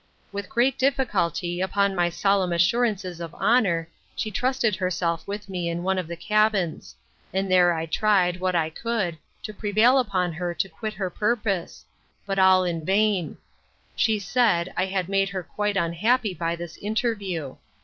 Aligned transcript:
With 0.31 0.49
great 0.49 0.79
difficulty, 0.79 1.61
upon 1.61 1.93
my 1.93 2.09
solemn 2.09 2.51
assurances 2.53 3.21
of 3.21 3.35
honour, 3.35 3.87
she 4.15 4.31
trusted 4.31 4.75
herself 4.75 5.27
with 5.27 5.47
me 5.47 5.69
in 5.69 5.83
one 5.83 5.99
of 5.99 6.07
the 6.07 6.15
cabins; 6.15 6.95
and 7.31 7.51
there 7.51 7.71
I 7.73 7.85
tried, 7.85 8.39
what 8.39 8.55
I 8.55 8.71
could, 8.71 9.19
to 9.43 9.53
prevail 9.53 9.99
upon 9.99 10.33
her 10.33 10.55
to 10.55 10.67
quit 10.69 10.93
her 10.95 11.11
purpose; 11.11 11.85
but 12.25 12.39
all 12.39 12.63
in 12.63 12.83
vain: 12.83 13.37
She 13.95 14.17
said, 14.17 14.73
I 14.75 14.87
had 14.87 15.07
made 15.07 15.29
her 15.29 15.43
quite 15.43 15.77
unhappy 15.77 16.33
by 16.33 16.55
this 16.55 16.77
interview! 16.77 17.57